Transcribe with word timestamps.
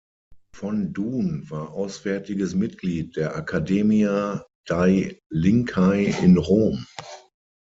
Von 0.55 0.93
Duhn 0.93 1.47
war 1.51 1.73
auswärtiges 1.73 2.55
Mitglied 2.55 3.17
der 3.17 3.35
Accademia 3.35 4.47
dei 4.65 5.19
Lincei 5.29 6.05
in 6.23 6.39
Rom. 6.39 6.87